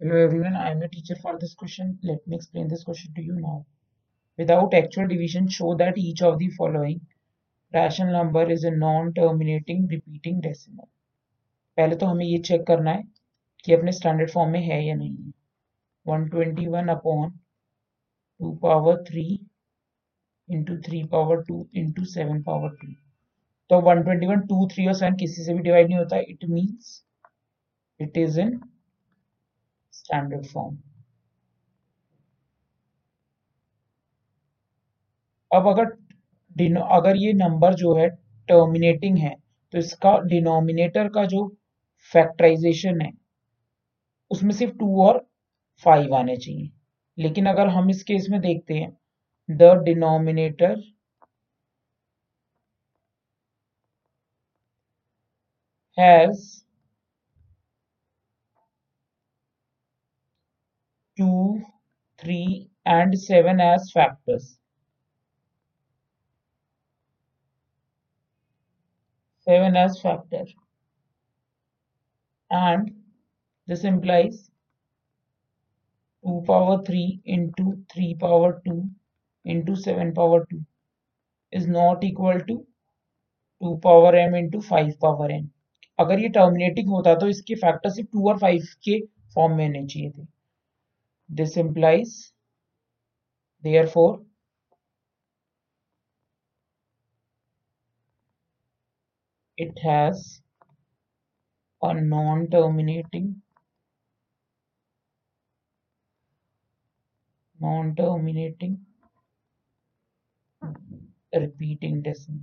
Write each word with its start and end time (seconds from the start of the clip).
Hello 0.00 0.14
everyone, 0.16 0.54
I 0.54 0.70
am 0.70 0.82
a 0.82 0.86
teacher 0.86 1.16
for 1.16 1.36
this 1.40 1.54
question. 1.54 1.98
Let 2.04 2.24
me 2.24 2.36
explain 2.36 2.68
this 2.68 2.84
question 2.84 3.12
to 3.14 3.20
you 3.20 3.32
now. 3.32 3.66
Without 4.38 4.72
actual 4.72 5.08
division, 5.08 5.48
show 5.48 5.74
that 5.74 5.98
each 5.98 6.22
of 6.22 6.38
the 6.38 6.50
following 6.50 7.00
rational 7.74 8.12
number 8.12 8.48
is 8.48 8.62
a 8.62 8.70
non-terminating 8.70 9.88
repeating 9.88 10.40
decimal. 10.40 10.88
पहले 11.78 11.96
तो 11.96 12.06
हमें 12.06 12.24
ये 12.26 12.38
check 12.50 12.66
करना 12.66 12.92
है 12.92 13.02
कि 13.64 13.72
अपने 13.74 13.92
standard 13.92 14.30
form 14.30 14.50
में 14.50 14.60
है 14.60 14.82
या 14.84 14.94
नहीं 14.94 15.16
है 15.16 15.32
one 16.06 16.28
twenty 16.28 16.66
one 16.76 16.88
upon 16.96 17.30
two 18.40 18.52
power 18.62 19.02
three 19.10 19.26
power 21.12 21.44
two 21.48 21.68
into 21.82 22.04
seven 22.14 22.42
power 22.52 22.76
two 22.82 22.92
तो 23.70 23.80
one 23.90 24.02
twenty 24.04 24.26
one 24.26 24.46
two 24.48 24.66
three 24.74 24.86
और 24.86 24.94
सेवन 25.02 25.16
किसी 25.26 25.44
से 25.44 25.54
भी 25.54 25.68
डिवाइड 25.70 25.88
नहीं 25.88 25.98
होता 25.98 26.24
it 26.30 26.50
means 26.50 26.98
it 28.00 28.18
is 28.26 28.40
in 28.40 28.58
standard 30.08 30.46
form 30.46 30.76
अब 35.50 35.66
अगर 35.68 35.96
अगर 36.92 37.16
ये 37.16 37.32
नंबर 37.32 37.74
जो 37.74 37.94
है 37.96 38.08
टर्मिनेटिंग 38.48 39.18
है 39.18 39.34
तो 39.74 39.78
इसका 39.78 40.16
डिनोमिनेटर 40.28 41.08
का 41.08 41.24
जो 41.26 41.46
फैक्टराइजेशन 42.12 43.00
है, 43.00 43.10
उसमें 44.30 44.54
सिर्फ़ 44.54 44.74
टू 44.78 45.02
और 45.02 45.18
फाइव 45.84 46.14
आने 46.14 46.36
चाहिए। 46.36 46.70
लेकिन 47.18 47.46
अगर 47.46 47.68
हम 47.68 47.90
इस 47.90 48.02
केस 48.02 48.26
में 48.30 48.40
देखते 48.40 48.74
हैं 48.74 48.90
the 49.48 49.72
denominator 49.84 50.76
has 55.98 56.46
2, 61.18 61.28
3 62.18 62.70
and 62.86 63.18
7 63.18 63.60
as 63.60 63.90
factors. 63.92 64.58
7 69.46 69.76
as 69.76 69.98
factor 70.00 70.44
and 72.50 72.90
this 73.68 73.84
implies 73.84 74.50
2 76.24 76.42
power 76.46 76.82
3 76.84 77.20
into 77.24 77.82
3 77.94 78.14
power 78.16 78.60
2 78.66 78.82
into 79.44 79.76
7 79.76 80.12
power 80.12 80.44
2 80.50 80.60
is 81.52 81.66
not 81.66 82.04
equal 82.04 82.40
to 82.40 82.58
2 83.62 83.78
power 83.82 84.14
m 84.16 84.34
into 84.34 84.60
5 84.60 84.98
power 85.00 85.30
n 85.30 85.48
अगर 85.98 86.20
ये 86.20 86.28
टर्मिनेटिंग 86.34 86.88
होता 86.88 87.14
तो 87.20 87.28
इसके 87.28 87.54
फैक्टर 87.62 87.90
सिर्फ़ 87.90 88.10
टू 88.12 88.28
और 88.28 88.38
फाइव 88.38 88.66
के 88.84 89.00
फॉर्म 89.34 89.56
में 89.56 89.66
होने 89.66 89.86
चाहिए 89.86 90.10
थे 90.10 90.26
this 91.30 91.56
implies 91.56 92.32
therefore 93.62 94.24
it 99.58 99.78
has 99.80 100.40
a 101.82 101.92
non-terminating 101.92 103.42
non-terminating 107.60 108.74
repeating 111.34 112.02
decimal. 112.02 112.40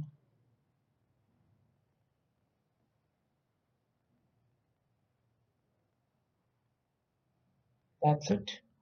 That's 8.01 8.31
it 8.31 8.62